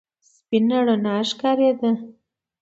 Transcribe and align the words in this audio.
سپينه 0.31 0.77
رڼا 0.85 1.15
ښکارېده. 1.29 1.91